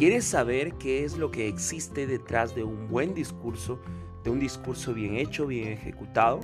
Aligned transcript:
¿Quieres 0.00 0.24
saber 0.24 0.72
qué 0.76 1.04
es 1.04 1.18
lo 1.18 1.30
que 1.30 1.46
existe 1.46 2.06
detrás 2.06 2.54
de 2.54 2.64
un 2.64 2.88
buen 2.88 3.12
discurso, 3.12 3.78
de 4.24 4.30
un 4.30 4.40
discurso 4.40 4.94
bien 4.94 5.16
hecho, 5.16 5.46
bien 5.46 5.68
ejecutado? 5.68 6.40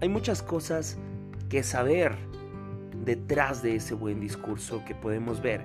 Hay 0.00 0.08
muchas 0.08 0.42
cosas 0.42 0.98
que 1.48 1.62
saber 1.62 2.16
detrás 3.04 3.62
de 3.62 3.76
ese 3.76 3.94
buen 3.94 4.18
discurso 4.18 4.84
que 4.84 4.96
podemos 4.96 5.40
ver, 5.40 5.64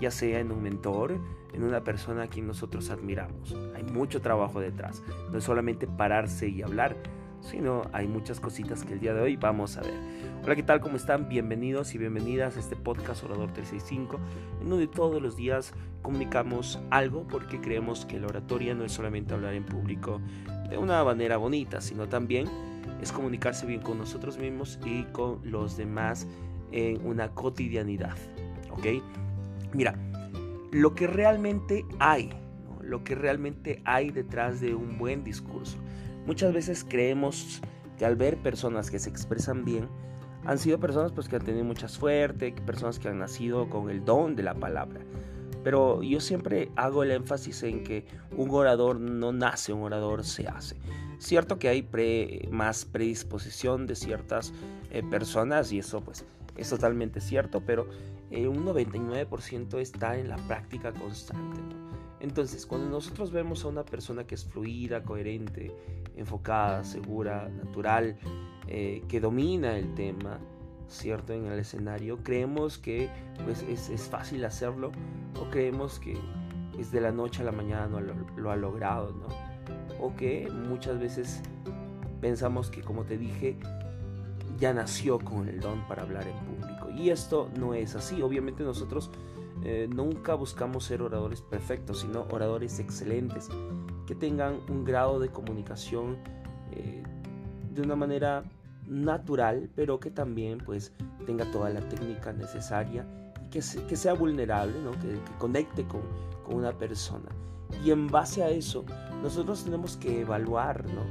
ya 0.00 0.10
sea 0.10 0.38
en 0.38 0.52
un 0.52 0.62
mentor, 0.62 1.18
en 1.54 1.62
una 1.62 1.82
persona 1.82 2.24
a 2.24 2.26
quien 2.26 2.46
nosotros 2.46 2.90
admiramos. 2.90 3.56
Hay 3.74 3.82
mucho 3.84 4.20
trabajo 4.20 4.60
detrás, 4.60 5.02
no 5.32 5.38
es 5.38 5.44
solamente 5.44 5.86
pararse 5.86 6.46
y 6.46 6.60
hablar, 6.60 6.94
sino 7.40 7.82
hay 7.92 8.06
muchas 8.06 8.40
cositas 8.40 8.84
que 8.84 8.94
el 8.94 9.00
día 9.00 9.14
de 9.14 9.20
hoy 9.20 9.36
vamos 9.36 9.76
a 9.76 9.82
ver. 9.82 9.94
Hola, 10.44 10.56
¿qué 10.56 10.62
tal? 10.62 10.80
¿Cómo 10.80 10.96
están? 10.96 11.28
Bienvenidos 11.28 11.94
y 11.94 11.98
bienvenidas 11.98 12.56
a 12.56 12.60
este 12.60 12.76
podcast 12.76 13.24
Orador 13.24 13.52
365, 13.52 14.18
en 14.62 14.70
donde 14.70 14.86
todos 14.86 15.20
los 15.20 15.36
días 15.36 15.72
comunicamos 16.02 16.80
algo 16.90 17.26
porque 17.26 17.60
creemos 17.60 18.06
que 18.06 18.18
la 18.18 18.28
oratoria 18.28 18.74
no 18.74 18.84
es 18.84 18.92
solamente 18.92 19.34
hablar 19.34 19.54
en 19.54 19.64
público 19.64 20.20
de 20.68 20.78
una 20.78 21.02
manera 21.04 21.36
bonita, 21.36 21.80
sino 21.80 22.08
también 22.08 22.46
es 23.02 23.12
comunicarse 23.12 23.66
bien 23.66 23.80
con 23.80 23.98
nosotros 23.98 24.38
mismos 24.38 24.78
y 24.84 25.04
con 25.04 25.40
los 25.44 25.76
demás 25.76 26.26
en 26.72 27.04
una 27.06 27.30
cotidianidad. 27.30 28.16
¿Ok? 28.70 29.02
Mira, 29.72 29.94
lo 30.70 30.94
que 30.94 31.06
realmente 31.06 31.84
hay, 31.98 32.30
lo 32.80 33.02
que 33.04 33.14
realmente 33.14 33.82
hay 33.84 34.10
detrás 34.10 34.60
de 34.60 34.74
un 34.74 34.98
buen 34.98 35.24
discurso. 35.24 35.78
Muchas 36.30 36.54
veces 36.54 36.86
creemos 36.88 37.60
que 37.98 38.06
al 38.06 38.14
ver 38.14 38.36
personas 38.40 38.88
que 38.88 39.00
se 39.00 39.10
expresan 39.10 39.64
bien, 39.64 39.88
han 40.44 40.60
sido 40.60 40.78
personas 40.78 41.10
pues, 41.10 41.28
que 41.28 41.34
han 41.34 41.44
tenido 41.44 41.64
mucha 41.64 41.88
suerte, 41.88 42.54
personas 42.64 43.00
que 43.00 43.08
han 43.08 43.18
nacido 43.18 43.68
con 43.68 43.90
el 43.90 44.04
don 44.04 44.36
de 44.36 44.44
la 44.44 44.54
palabra. 44.54 45.00
Pero 45.64 46.04
yo 46.04 46.20
siempre 46.20 46.70
hago 46.76 47.02
el 47.02 47.10
énfasis 47.10 47.64
en 47.64 47.82
que 47.82 48.04
un 48.36 48.48
orador 48.50 49.00
no 49.00 49.32
nace, 49.32 49.72
un 49.72 49.82
orador 49.82 50.22
se 50.22 50.46
hace. 50.46 50.76
Cierto 51.18 51.58
que 51.58 51.68
hay 51.68 51.88
más 52.48 52.84
predisposición 52.84 53.88
de 53.88 53.96
ciertas 53.96 54.52
eh, 54.92 55.02
personas 55.02 55.72
y 55.72 55.80
eso 55.80 56.00
pues 56.00 56.24
es 56.56 56.70
totalmente 56.70 57.20
cierto, 57.20 57.60
pero 57.66 57.88
eh, 58.30 58.46
un 58.46 58.64
99% 58.64 59.80
está 59.80 60.16
en 60.16 60.28
la 60.28 60.36
práctica 60.36 60.92
constante. 60.92 61.79
Entonces, 62.20 62.66
cuando 62.66 62.90
nosotros 62.90 63.32
vemos 63.32 63.64
a 63.64 63.68
una 63.68 63.84
persona 63.84 64.24
que 64.24 64.34
es 64.34 64.44
fluida, 64.44 65.02
coherente, 65.02 65.74
enfocada, 66.16 66.84
segura, 66.84 67.48
natural, 67.48 68.18
eh, 68.68 69.02
que 69.08 69.20
domina 69.20 69.78
el 69.78 69.94
tema, 69.94 70.38
¿cierto? 70.88 71.32
En 71.32 71.46
el 71.46 71.58
escenario, 71.58 72.18
creemos 72.22 72.76
que 72.76 73.08
pues, 73.44 73.62
es, 73.62 74.08
fácil 74.08 74.44
hacerlo 74.44 74.92
o 75.40 75.50
creemos 75.50 75.98
que 75.98 76.18
es 76.78 76.92
de 76.92 77.00
la 77.00 77.10
noche 77.10 77.42
a 77.42 77.46
la 77.46 77.52
mañana 77.52 78.00
lo, 78.00 78.14
lo 78.36 78.50
ha 78.50 78.56
logrado, 78.56 79.12
¿no? 79.12 79.28
O 79.98 80.14
que 80.14 80.48
muchas 80.50 80.98
veces 80.98 81.40
pensamos 82.20 82.70
que, 82.70 82.82
como 82.82 83.04
te 83.04 83.16
dije, 83.16 83.56
ya 84.58 84.74
nació 84.74 85.18
con 85.18 85.48
el 85.48 85.60
don 85.60 85.86
para 85.88 86.02
hablar 86.02 86.26
en 86.26 86.36
público. 86.36 86.90
Y 86.90 87.10
esto 87.10 87.48
no 87.58 87.72
es 87.72 87.94
así. 87.96 88.20
Obviamente 88.20 88.62
nosotros 88.62 89.10
eh, 89.62 89.88
nunca 89.92 90.34
buscamos 90.34 90.84
ser 90.84 91.02
oradores 91.02 91.42
perfectos, 91.42 92.00
sino 92.00 92.26
oradores 92.30 92.78
excelentes, 92.78 93.48
que 94.06 94.14
tengan 94.14 94.60
un 94.68 94.84
grado 94.84 95.20
de 95.20 95.28
comunicación 95.28 96.16
eh, 96.72 97.02
de 97.72 97.82
una 97.82 97.96
manera 97.96 98.44
natural, 98.86 99.70
pero 99.76 100.00
que 100.00 100.10
también 100.10 100.58
pues 100.58 100.92
tenga 101.26 101.50
toda 101.50 101.70
la 101.70 101.80
técnica 101.80 102.32
necesaria 102.32 103.06
que 103.50 103.60
sea 103.62 104.14
vulnerable, 104.14 104.80
¿no? 104.80 104.92
que, 104.92 105.08
que 105.08 105.38
conecte 105.38 105.84
con, 105.88 106.02
con, 106.44 106.54
una 106.54 106.72
persona. 106.72 107.28
Y 107.84 107.90
en 107.90 108.06
base 108.06 108.44
a 108.44 108.48
eso, 108.48 108.84
nosotros 109.22 109.64
tenemos 109.64 109.96
que 109.96 110.20
evaluar, 110.20 110.84
¿no? 110.86 111.02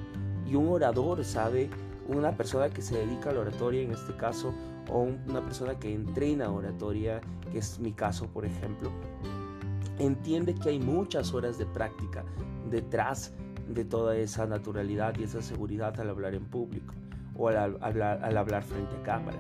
Y 0.50 0.56
un 0.56 0.70
orador 0.70 1.24
sabe 1.26 1.70
una 2.10 2.36
persona 2.36 2.70
que 2.70 2.82
se 2.82 2.98
dedica 2.98 3.30
a 3.30 3.34
la 3.34 3.42
oratoria 3.42 3.82
en 3.82 3.92
este 3.92 4.16
caso 4.16 4.54
o 4.90 5.08
una 5.28 5.42
persona 5.42 5.78
que 5.78 5.94
entrena 5.94 6.52
oratoria, 6.52 7.22
que 7.52 7.60
es 7.60 7.80
mi 7.80 7.94
caso 7.94 8.28
por 8.28 8.46
ejemplo, 8.46 8.92
entiende 10.00 10.56
que 10.56 10.70
hay 10.70 10.80
muchas 10.80 11.34
horas 11.34 11.58
de 11.58 11.66
práctica 11.66 12.24
detrás 12.70 13.34
de 13.68 13.86
toda 13.86 14.18
esa 14.18 14.46
naturalidad 14.48 15.16
y 15.20 15.24
esa 15.24 15.42
seguridad 15.42 16.00
al 16.00 16.10
hablar 16.10 16.34
en 16.34 16.46
público 16.46 16.94
o 17.36 17.48
al, 17.48 17.78
hablar, 17.82 18.64
frente 18.64 18.96
a 18.98 19.04
cámara. 19.04 19.38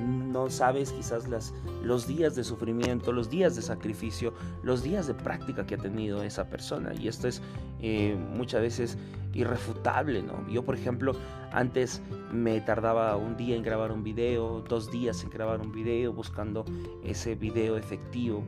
¿no? 0.00 0.48
sabes 0.50 0.92
quizás 0.92 1.28
las, 1.28 1.52
los 1.82 2.06
días 2.06 2.36
de 2.36 2.44
sufrimiento, 2.44 3.12
los 3.12 3.28
días 3.28 3.56
de 3.56 3.62
sacrificio, 3.62 4.32
los 4.62 4.82
días 4.82 5.08
de 5.08 5.14
práctica 5.14 5.66
que 5.66 5.74
ha 5.74 5.78
tenido 5.78 6.22
esa 6.22 6.44
persona. 6.44 6.92
Y 6.94 7.08
esto 7.08 7.26
es 7.26 7.42
eh, 7.80 8.16
muchas 8.36 8.60
veces 8.60 8.98
irrefutable, 9.34 10.22
¿no? 10.22 10.48
Yo, 10.48 10.64
por 10.64 10.76
ejemplo, 10.76 11.14
antes 11.52 12.02
me 12.32 12.60
tardaba 12.60 13.16
un 13.16 13.36
día 13.36 13.56
en 13.56 13.62
grabar 13.62 13.92
un 13.92 14.02
video, 14.02 14.60
dos 14.60 14.90
días 14.90 15.22
en 15.22 15.30
grabar 15.30 15.60
un 15.60 15.72
video, 15.72 16.12
buscando 16.12 16.64
ese 17.02 17.34
video 17.34 17.76
efectivo. 17.76 18.42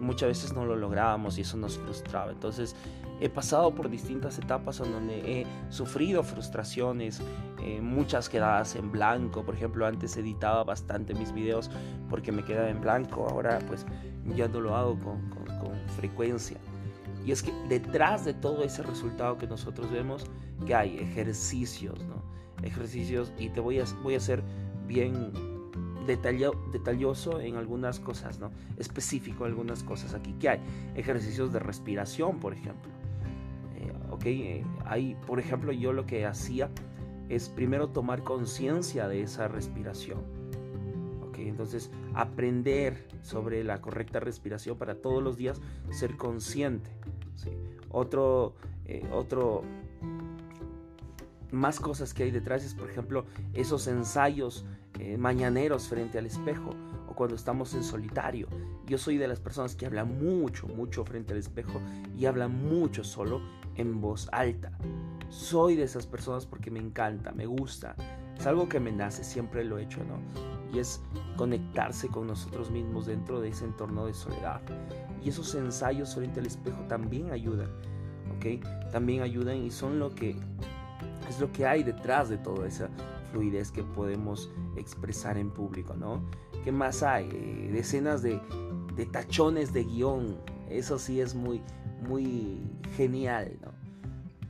Muchas 0.00 0.28
veces 0.28 0.52
no 0.52 0.64
lo 0.64 0.76
lográbamos 0.76 1.38
y 1.38 1.42
eso 1.42 1.56
nos 1.56 1.78
frustraba. 1.78 2.32
Entonces, 2.32 2.76
he 3.20 3.28
pasado 3.28 3.74
por 3.74 3.88
distintas 3.88 4.38
etapas 4.38 4.80
en 4.80 4.92
donde 4.92 5.40
he 5.40 5.46
sufrido 5.70 6.22
frustraciones, 6.22 7.22
eh, 7.62 7.80
muchas 7.80 8.28
quedadas 8.28 8.76
en 8.76 8.90
blanco. 8.92 9.44
Por 9.44 9.54
ejemplo, 9.54 9.86
antes 9.86 10.16
editaba 10.16 10.64
bastante 10.64 11.14
mis 11.14 11.32
videos 11.32 11.70
porque 12.10 12.32
me 12.32 12.44
quedaba 12.44 12.68
en 12.68 12.80
blanco. 12.80 13.26
Ahora, 13.28 13.60
pues, 13.66 13.86
ya 14.34 14.48
no 14.48 14.60
lo 14.60 14.76
hago 14.76 14.98
con, 15.00 15.28
con 15.30 15.74
frecuencia. 15.96 16.58
Y 17.24 17.32
es 17.32 17.42
que 17.42 17.52
detrás 17.68 18.24
de 18.24 18.34
todo 18.34 18.62
ese 18.64 18.82
resultado 18.82 19.38
que 19.38 19.46
nosotros 19.46 19.90
vemos, 19.90 20.26
que 20.66 20.74
hay 20.74 20.98
ejercicios, 20.98 21.98
¿no? 22.04 22.22
Ejercicios, 22.64 23.32
y 23.38 23.50
te 23.50 23.60
voy 23.60 23.78
a, 23.78 23.84
voy 24.02 24.14
a 24.14 24.20
ser 24.20 24.42
bien 24.86 25.32
detalloso 26.06 27.40
en 27.40 27.56
algunas 27.56 28.00
cosas, 28.00 28.38
¿no? 28.38 28.50
Específico 28.78 29.44
en 29.44 29.52
algunas 29.52 29.82
cosas 29.82 30.14
aquí. 30.14 30.32
que 30.34 30.48
hay? 30.48 30.60
Ejercicios 30.94 31.52
de 31.52 31.58
respiración, 31.58 32.40
por 32.40 32.52
ejemplo. 32.52 32.90
Eh, 34.24 34.62
eh, 34.94 35.16
por 35.26 35.40
ejemplo, 35.40 35.72
yo 35.72 35.92
lo 35.92 36.06
que 36.06 36.26
hacía 36.26 36.70
es 37.28 37.48
primero 37.48 37.88
tomar 37.88 38.22
conciencia 38.22 39.08
de 39.08 39.22
esa 39.22 39.48
respiración. 39.48 40.18
Ok, 41.28 41.38
entonces 41.38 41.90
aprender 42.14 43.08
sobre 43.22 43.64
la 43.64 43.80
correcta 43.80 44.20
respiración 44.20 44.76
para 44.76 44.96
todos 44.96 45.22
los 45.22 45.36
días 45.36 45.60
ser 45.90 46.16
consciente. 46.16 46.90
Otro, 47.90 48.54
eh, 48.86 49.06
otro, 49.12 49.62
más 51.54 51.80
cosas 51.80 52.12
que 52.12 52.24
hay 52.24 52.30
detrás 52.30 52.64
es, 52.64 52.74
por 52.74 52.90
ejemplo, 52.90 53.24
esos 53.52 53.86
ensayos 53.86 54.64
eh, 54.98 55.16
mañaneros 55.16 55.88
frente 55.88 56.18
al 56.18 56.26
espejo 56.26 56.70
o 57.08 57.14
cuando 57.14 57.36
estamos 57.36 57.74
en 57.74 57.82
solitario. 57.82 58.48
Yo 58.86 58.98
soy 58.98 59.16
de 59.16 59.28
las 59.28 59.40
personas 59.40 59.74
que 59.74 59.86
habla 59.86 60.04
mucho, 60.04 60.66
mucho 60.68 61.04
frente 61.04 61.32
al 61.32 61.38
espejo 61.38 61.80
y 62.16 62.26
habla 62.26 62.48
mucho 62.48 63.04
solo 63.04 63.40
en 63.76 64.00
voz 64.00 64.28
alta. 64.32 64.72
Soy 65.28 65.74
de 65.74 65.82
esas 65.82 66.06
personas 66.06 66.46
porque 66.46 66.70
me 66.70 66.78
encanta, 66.78 67.32
me 67.32 67.46
gusta. 67.46 67.96
Es 68.38 68.46
algo 68.46 68.68
que 68.68 68.80
me 68.80 68.92
nace, 68.92 69.24
siempre 69.24 69.64
lo 69.64 69.78
he 69.78 69.84
hecho, 69.84 70.00
¿no? 70.04 70.18
Y 70.72 70.78
es 70.78 71.00
conectarse 71.36 72.08
con 72.08 72.26
nosotros 72.26 72.70
mismos 72.70 73.06
dentro 73.06 73.40
de 73.40 73.48
ese 73.48 73.64
entorno 73.64 74.06
de 74.06 74.14
soledad. 74.14 74.60
Y 75.24 75.30
esos 75.30 75.54
ensayos 75.54 76.14
frente 76.14 76.40
al 76.40 76.46
espejo 76.46 76.82
también 76.88 77.30
ayudan, 77.30 77.70
¿ok? 78.36 78.64
También 78.92 79.22
ayudan 79.22 79.58
y 79.58 79.70
son 79.70 79.98
lo 79.98 80.14
que 80.14 80.36
es 81.28 81.40
lo 81.40 81.50
que 81.52 81.66
hay 81.66 81.82
detrás 81.82 82.28
de 82.28 82.38
toda 82.38 82.66
esa 82.66 82.88
fluidez 83.32 83.70
que 83.70 83.82
podemos 83.82 84.50
expresar 84.76 85.36
en 85.38 85.50
público, 85.50 85.94
¿no? 85.94 86.22
¿Qué 86.64 86.72
más 86.72 87.02
hay? 87.02 87.28
Eh, 87.32 87.70
decenas 87.72 88.22
de, 88.22 88.40
tachones 89.12 89.72
de 89.72 89.84
guion. 89.84 90.38
Eso 90.70 90.98
sí 90.98 91.20
es 91.20 91.34
muy, 91.34 91.60
muy 92.08 92.62
genial, 92.96 93.52
¿no? 93.62 93.72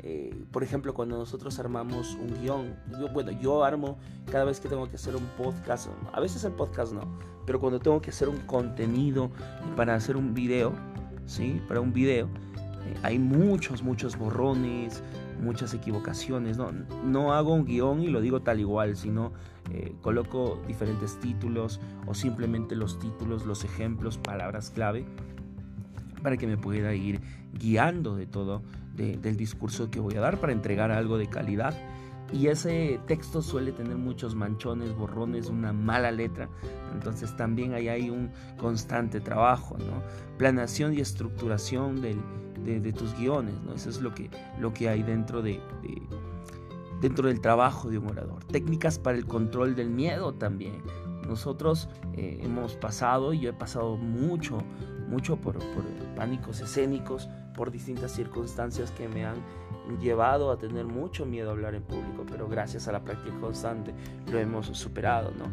Eh, 0.07 0.45
por 0.53 0.63
ejemplo, 0.63 0.93
cuando 0.93 1.17
nosotros 1.17 1.59
armamos 1.59 2.15
un 2.15 2.39
guion, 2.43 2.77
yo, 3.01 3.09
bueno, 3.09 3.33
yo 3.33 3.65
armo 3.65 3.97
cada 4.31 4.45
vez 4.45 4.61
que 4.61 4.69
tengo 4.69 4.87
que 4.87 4.97
hacer 4.97 5.17
un 5.17 5.25
podcast, 5.39 5.89
a 6.13 6.21
veces 6.21 6.45
el 6.45 6.53
podcast 6.53 6.93
no, 6.93 7.01
pero 7.47 7.59
cuando 7.59 7.81
tengo 7.81 8.03
que 8.03 8.11
hacer 8.11 8.29
un 8.29 8.37
contenido 8.41 9.31
para 9.77 9.95
hacer 9.95 10.19
un 10.19 10.35
video, 10.35 10.75
¿sí? 11.25 11.59
Para 11.67 11.81
un 11.81 11.95
video, 11.95 12.27
eh, 12.27 12.95
hay 13.03 13.19
muchos, 13.19 13.83
muchos 13.83 14.19
borrones, 14.19 15.03
muchas 15.45 15.75
equivocaciones, 15.75 16.57
¿no? 16.57 16.73
No 17.05 17.35
hago 17.35 17.55
un 17.55 17.65
guion 17.65 18.03
y 18.03 18.09
lo 18.09 18.21
digo 18.21 18.43
tal 18.43 18.61
igual, 18.61 18.97
sino 18.97 19.33
eh, 19.71 19.95
coloco 20.01 20.61
diferentes 20.67 21.21
títulos 21.21 21.81
o 22.07 22.15
simplemente 22.15 22.75
los 22.75 22.99
títulos, 22.99 23.47
los 23.47 23.65
ejemplos, 23.65 24.19
palabras 24.19 24.71
clave 24.71 25.05
para 26.23 26.37
que 26.39 26.47
me 26.47 26.57
pueda 26.57 26.95
ir 26.95 27.21
guiando 27.53 28.17
de 28.17 28.27
todo 28.27 28.63
del 28.97 29.37
discurso 29.37 29.91
que 29.91 30.01
voy 30.01 30.15
a 30.15 30.21
dar 30.21 30.39
para 30.39 30.53
entregar 30.53 30.91
algo 30.91 31.19
de 31.19 31.27
calidad 31.27 31.75
y 32.33 32.49
ese 32.49 33.01
texto 33.07 33.43
suele 33.43 33.73
tener 33.73 33.97
muchos 33.97 34.35
manchones, 34.35 34.97
borrones, 34.97 35.49
una 35.49 35.73
mala 35.73 36.11
letra. 36.11 36.49
Entonces 36.93 37.37
también 37.37 37.75
ahí 37.75 37.89
hay 37.89 38.11
un 38.11 38.31
constante 38.57 39.21
trabajo, 39.21 39.77
¿no? 39.79 40.03
Planeación 40.39 40.95
y 40.95 41.01
estructuración 41.01 42.01
de, 42.01 42.93
tus 42.93 43.15
guiones, 43.19 43.55
¿no? 43.63 43.75
Eso 43.75 43.91
es 43.91 44.01
lo 44.01 44.15
que, 44.15 44.31
lo 44.59 44.73
que 44.73 44.89
hay 44.89 45.03
dentro 45.03 45.43
de, 45.43 45.61
dentro 47.01 47.29
del 47.29 47.41
trabajo 47.41 47.91
de 47.91 47.99
un 47.99 48.09
orador. 48.09 48.43
Técnicas 48.45 48.99
para 48.99 49.17
el 49.17 49.27
control 49.27 49.75
del 49.75 49.91
miedo 49.91 50.33
también. 50.33 50.83
Nosotros 51.29 51.89
eh, 52.15 52.41
hemos 52.43 52.75
pasado, 52.75 53.33
y 53.33 53.41
yo 53.41 53.51
he 53.51 53.55
pasado 53.55 53.97
mucho, 53.97 54.59
mucho 55.09 55.37
por 55.37 55.59
pánicos 56.17 56.61
escénicos, 56.61 57.29
por 57.55 57.71
distintas 57.71 58.13
circunstancias 58.13 58.91
que 58.91 59.09
me 59.09 59.25
han 59.25 59.37
llevado 60.01 60.51
a 60.51 60.59
tener 60.59 60.87
mucho 60.87 61.27
miedo 61.27 61.51
a 61.51 61.53
hablar 61.53 61.75
en 61.75 61.83
público, 61.83 62.25
pero 62.29 62.49
gracias 62.49 62.89
a 62.89 62.93
la 62.93 63.05
práctica 63.05 63.39
constante 63.41 63.95
lo 64.31 64.39
hemos 64.39 64.67
superado, 64.67 65.31
¿no? 65.33 65.45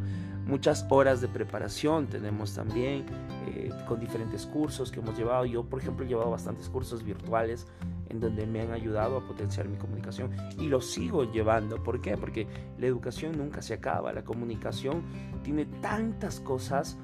Muchas 0.45 0.86
horas 0.89 1.22
de 1.22 1.28
preparación 1.28 2.07
tenemos 2.07 2.56
también 2.56 3.06
eh, 3.48 3.69
con 3.88 4.00
diferentes 4.00 4.45
cursos 4.45 4.92
que 4.92 5.00
hemos 5.00 5.18
llevado. 5.18 5.45
Yo, 5.45 5.63
por 5.63 5.80
ejemplo, 5.80 6.04
he 6.04 6.10
llevado 6.10 6.31
bastantes 6.31 6.68
cursos 6.68 7.04
virtuales 7.04 7.68
en 8.10 8.19
donde 8.19 8.45
me 8.45 8.62
han 8.62 8.72
ayudado 8.72 9.18
a 9.18 9.25
potenciar 9.25 9.68
mi 9.69 9.78
comunicación 9.78 10.31
y 10.57 10.68
lo 10.68 10.81
sigo 10.81 11.31
llevando. 11.31 11.81
¿Por 11.81 12.01
qué? 12.01 12.18
Porque 12.18 12.48
la 12.77 12.88
educación 12.88 13.38
nunca 13.38 13.62
se 13.62 13.75
acaba, 13.75 14.12
la 14.12 14.24
comunicación 14.24 15.04
tiene 15.44 15.66
tantas 15.81 16.39
cosas 16.39 16.98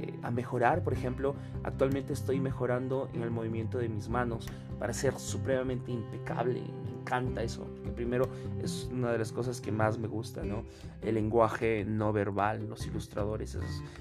eh, 0.00 0.18
a 0.22 0.30
mejorar. 0.30 0.82
Por 0.82 0.92
ejemplo, 0.92 1.34
actualmente 1.64 2.12
estoy 2.12 2.40
mejorando 2.40 3.08
en 3.14 3.22
el 3.22 3.30
movimiento 3.30 3.78
de 3.78 3.88
mis 3.88 4.08
manos 4.08 4.46
para 4.78 4.92
ser 4.92 5.18
supremamente 5.18 5.90
impecable. 5.90 6.62
Me 6.84 6.90
encanta 6.90 7.42
eso, 7.42 7.64
porque 7.74 7.90
primero 7.90 8.28
es 8.62 8.88
una 8.92 9.10
de 9.10 9.18
las 9.18 9.32
cosas 9.32 9.60
que 9.60 9.72
más 9.72 9.98
me 9.98 10.08
gusta, 10.08 10.44
¿no? 10.44 10.64
El 11.02 11.14
lenguaje 11.14 11.84
no 11.84 12.12
verbal, 12.12 12.68
los 12.68 12.86
ilustradores, 12.86 13.56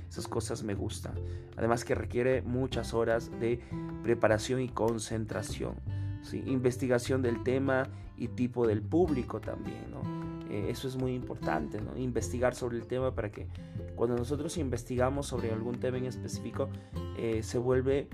esas, 0.10 0.28
cosas 0.28 0.64
me 0.64 0.76
gustan. 0.76 1.14
Además 1.56 1.84
que 1.84 1.96
requiere 1.96 2.42
muchas 2.42 2.94
horas 2.94 3.32
de 3.40 3.60
preparación 4.04 4.62
y 4.62 4.70
concentración. 4.70 5.76
¿sí? 6.22 6.44
Investigación 6.46 7.22
del 7.22 7.44
tema 7.44 7.88
y 8.18 8.28
tipo 8.30 8.68
del 8.68 8.82
público 8.82 9.40
también, 9.40 9.92
¿no? 9.92 10.17
Eh, 10.50 10.68
eso 10.70 10.88
es 10.88 10.96
muy 10.96 11.14
importante. 11.14 11.80
Investigar 11.96 12.56
sobre 12.56 12.78
el 12.78 12.88
tema 12.88 13.14
para 13.14 13.32
que 13.32 13.48
cuando 13.96 14.16
nosotros 14.16 14.58
investigamos 14.58 15.28
sobre 15.28 15.52
algún 15.52 15.80
tema 15.80 15.98
en 15.98 16.06
específico, 16.06 16.70
eh, 17.18 17.42
se 17.44 17.58
vuelve, 17.58 18.08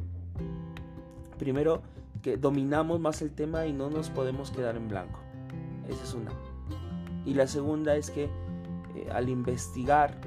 primero, 1.37 1.81
que 2.21 2.37
dominamos 2.37 2.99
más 2.99 3.21
el 3.21 3.31
tema 3.31 3.65
y 3.65 3.73
no 3.73 3.89
nos 3.89 4.09
podemos 4.09 4.51
quedar 4.51 4.75
en 4.77 4.87
blanco. 4.87 5.19
Esa 5.87 6.03
es 6.03 6.13
una. 6.13 6.31
Y 7.25 7.33
la 7.33 7.47
segunda 7.47 7.95
es 7.95 8.09
que 8.09 8.29
eh, 8.95 9.09
al 9.11 9.29
investigar, 9.29 10.19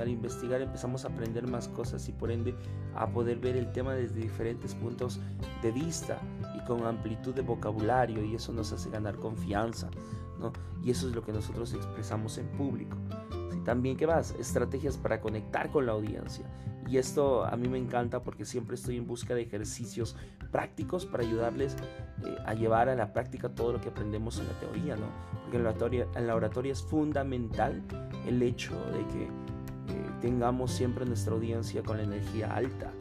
al 0.00 0.08
investigar 0.08 0.60
empezamos 0.60 1.04
a 1.04 1.08
aprender 1.08 1.46
más 1.46 1.68
cosas 1.68 2.08
y 2.08 2.12
por 2.12 2.30
ende 2.30 2.54
a 2.94 3.08
poder 3.08 3.38
ver 3.38 3.56
el 3.56 3.70
tema 3.72 3.94
desde 3.94 4.20
diferentes 4.20 4.74
puntos 4.74 5.20
de 5.62 5.72
vista 5.72 6.20
con 6.68 6.86
amplitud 6.86 7.34
de 7.34 7.40
vocabulario 7.40 8.22
y 8.22 8.34
eso 8.34 8.52
nos 8.52 8.72
hace 8.72 8.90
ganar 8.90 9.16
confianza, 9.16 9.88
¿no? 10.38 10.52
Y 10.84 10.90
eso 10.90 11.08
es 11.08 11.14
lo 11.14 11.24
que 11.24 11.32
nosotros 11.32 11.72
expresamos 11.72 12.36
en 12.36 12.46
público. 12.48 12.96
También, 13.64 13.96
¿qué 13.96 14.06
más? 14.06 14.34
Estrategias 14.38 14.96
para 14.96 15.20
conectar 15.20 15.70
con 15.70 15.86
la 15.86 15.92
audiencia. 15.92 16.46
Y 16.86 16.96
esto 16.96 17.44
a 17.44 17.56
mí 17.56 17.68
me 17.68 17.78
encanta 17.78 18.22
porque 18.22 18.44
siempre 18.44 18.76
estoy 18.76 18.96
en 18.96 19.06
busca 19.06 19.34
de 19.34 19.42
ejercicios 19.42 20.16
prácticos 20.50 21.04
para 21.04 21.22
ayudarles 21.22 21.76
eh, 22.24 22.36
a 22.46 22.54
llevar 22.54 22.88
a 22.88 22.94
la 22.94 23.12
práctica 23.12 23.50
todo 23.50 23.72
lo 23.72 23.80
que 23.80 23.88
aprendemos 23.88 24.38
en 24.38 24.46
la 24.46 24.58
teoría, 24.60 24.96
¿no? 24.96 25.06
Porque 25.42 25.58
en 25.58 25.64
la 25.64 25.70
oratoria, 25.70 26.06
en 26.14 26.26
la 26.26 26.34
oratoria 26.34 26.72
es 26.72 26.82
fundamental 26.82 27.82
el 28.26 28.42
hecho 28.42 28.74
de 28.92 29.06
que 29.08 29.24
eh, 29.24 30.10
tengamos 30.20 30.70
siempre 30.70 31.04
nuestra 31.04 31.34
audiencia 31.34 31.82
con 31.82 31.98
la 31.98 32.04
energía 32.04 32.54
alta 32.54 32.92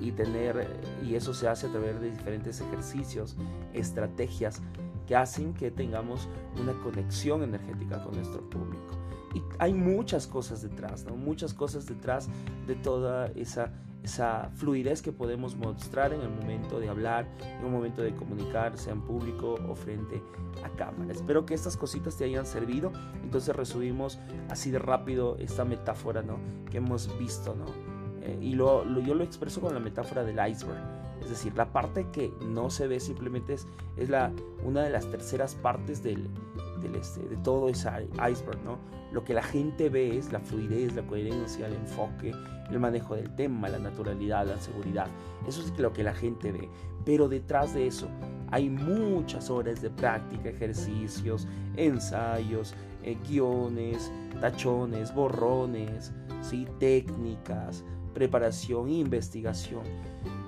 y 0.00 0.12
tener 0.12 0.66
y 1.04 1.14
eso 1.14 1.34
se 1.34 1.48
hace 1.48 1.66
a 1.66 1.70
través 1.70 2.00
de 2.00 2.10
diferentes 2.10 2.60
ejercicios, 2.60 3.36
estrategias 3.72 4.62
que 5.06 5.16
hacen 5.16 5.54
que 5.54 5.70
tengamos 5.70 6.28
una 6.60 6.72
conexión 6.82 7.42
energética 7.42 8.02
con 8.04 8.14
nuestro 8.14 8.48
público. 8.48 8.98
Y 9.34 9.42
hay 9.58 9.74
muchas 9.74 10.26
cosas 10.26 10.62
detrás, 10.62 11.04
¿no? 11.04 11.16
Muchas 11.16 11.54
cosas 11.54 11.86
detrás 11.86 12.28
de 12.66 12.74
toda 12.74 13.28
esa, 13.28 13.72
esa 14.02 14.50
fluidez 14.54 15.02
que 15.02 15.12
podemos 15.12 15.56
mostrar 15.56 16.12
en 16.12 16.20
el 16.20 16.30
momento 16.30 16.78
de 16.78 16.88
hablar, 16.88 17.26
en 17.40 17.64
el 17.64 17.70
momento 17.70 18.02
de 18.02 18.14
comunicar, 18.14 18.76
sea 18.78 18.92
en 18.92 19.02
público 19.02 19.54
o 19.68 19.74
frente 19.74 20.22
a 20.64 20.68
cámara. 20.76 21.12
Espero 21.12 21.44
que 21.46 21.54
estas 21.54 21.76
cositas 21.76 22.16
te 22.16 22.24
hayan 22.24 22.46
servido. 22.46 22.92
Entonces 23.22 23.54
resumimos 23.54 24.18
así 24.50 24.70
de 24.70 24.78
rápido 24.78 25.36
esta 25.38 25.64
metáfora, 25.64 26.22
¿no? 26.22 26.38
Que 26.70 26.78
hemos 26.78 27.18
visto, 27.18 27.54
¿no? 27.54 27.87
Eh, 28.22 28.38
y 28.40 28.54
lo, 28.54 28.84
yo 29.00 29.14
lo 29.14 29.24
expreso 29.24 29.60
con 29.60 29.74
la 29.74 29.80
metáfora 29.80 30.24
del 30.24 30.36
iceberg. 30.50 30.82
Es 31.22 31.30
decir, 31.30 31.54
la 31.56 31.72
parte 31.72 32.06
que 32.12 32.32
no 32.46 32.70
se 32.70 32.86
ve 32.86 33.00
simplemente 33.00 33.54
es, 33.54 33.66
es 33.96 34.08
la, 34.08 34.32
una 34.64 34.82
de 34.82 34.90
las 34.90 35.10
terceras 35.10 35.54
partes 35.54 36.02
este, 36.04 37.20
de 37.28 37.36
todo 37.42 37.68
ese 37.68 37.88
iceberg, 38.30 38.62
¿no? 38.64 38.78
Lo 39.12 39.24
que 39.24 39.34
la 39.34 39.42
gente 39.42 39.88
ve 39.88 40.16
es 40.16 40.32
la 40.32 40.40
fluidez, 40.40 40.94
la 40.94 41.02
coherencia, 41.02 41.66
el 41.66 41.74
enfoque, 41.74 42.32
el 42.70 42.78
manejo 42.78 43.14
del 43.14 43.34
tema, 43.34 43.68
la 43.68 43.78
naturalidad, 43.78 44.46
la 44.46 44.58
seguridad. 44.58 45.06
Eso 45.46 45.62
es 45.62 45.78
lo 45.78 45.92
que 45.92 46.02
la 46.02 46.14
gente 46.14 46.52
ve. 46.52 46.68
Pero 47.04 47.28
detrás 47.28 47.74
de 47.74 47.86
eso 47.86 48.08
hay 48.50 48.68
muchas 48.68 49.50
horas 49.50 49.80
de 49.80 49.90
práctica, 49.90 50.50
ejercicios, 50.50 51.46
ensayos, 51.76 52.74
eh, 53.02 53.16
guiones, 53.26 54.12
tachones, 54.40 55.14
borrones, 55.14 56.12
¿sí? 56.42 56.66
técnicas, 56.78 57.84
preparación, 58.18 58.90
investigación, 58.90 59.82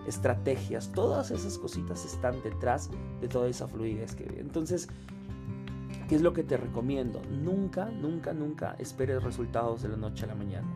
estrategias. 0.04 0.90
Todas 0.90 1.30
esas 1.30 1.56
cositas 1.56 2.04
están 2.04 2.42
detrás 2.42 2.90
de 3.20 3.28
toda 3.28 3.48
esa 3.48 3.68
fluidez 3.68 4.16
que. 4.16 4.24
Entonces, 4.40 4.88
¿Qué 6.08 6.16
es 6.16 6.22
lo 6.22 6.32
que 6.32 6.42
te 6.42 6.56
recomiendo? 6.56 7.22
Nunca, 7.30 7.84
nunca, 7.84 8.32
nunca 8.32 8.74
esperes 8.80 9.22
resultados 9.22 9.82
de 9.82 9.90
la 9.90 9.96
noche 9.96 10.24
a 10.24 10.26
la 10.26 10.34
mañana. 10.34 10.66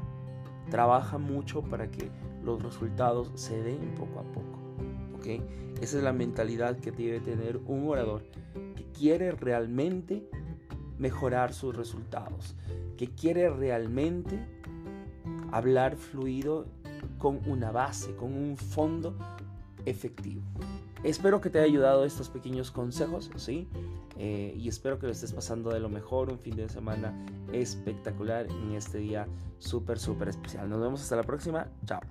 Trabaja 0.70 1.18
mucho 1.18 1.60
para 1.62 1.90
que 1.90 2.08
los 2.44 2.62
resultados 2.62 3.32
se 3.34 3.60
den 3.60 3.96
poco 3.96 4.20
a 4.20 4.22
poco. 4.22 4.60
¿ok? 5.16 5.26
Esa 5.82 5.98
es 5.98 6.04
la 6.04 6.12
mentalidad 6.12 6.78
que 6.78 6.92
debe 6.92 7.18
tener 7.18 7.56
un 7.66 7.88
orador 7.88 8.22
que 8.76 8.84
quiere 8.96 9.32
realmente 9.32 10.30
mejorar 10.98 11.52
sus 11.52 11.74
resultados, 11.74 12.54
que 12.96 13.08
quiere 13.08 13.50
realmente 13.50 14.38
hablar 15.50 15.96
fluido 15.96 16.66
con 17.24 17.40
una 17.46 17.72
base, 17.72 18.14
con 18.16 18.34
un 18.34 18.54
fondo 18.54 19.16
efectivo. 19.86 20.42
Espero 21.04 21.40
que 21.40 21.48
te 21.48 21.58
haya 21.58 21.68
ayudado 21.68 22.04
estos 22.04 22.28
pequeños 22.28 22.70
consejos, 22.70 23.30
¿sí? 23.36 23.66
Eh, 24.18 24.54
y 24.58 24.68
espero 24.68 24.98
que 24.98 25.06
lo 25.06 25.12
estés 25.12 25.32
pasando 25.32 25.70
de 25.70 25.80
lo 25.80 25.88
mejor, 25.88 26.30
un 26.30 26.38
fin 26.38 26.54
de 26.54 26.68
semana 26.68 27.14
espectacular 27.50 28.46
en 28.48 28.72
este 28.74 28.98
día 28.98 29.26
súper, 29.58 29.98
súper 29.98 30.28
especial. 30.28 30.68
Nos 30.68 30.82
vemos 30.82 31.00
hasta 31.00 31.16
la 31.16 31.22
próxima. 31.22 31.66
Chao. 31.86 32.02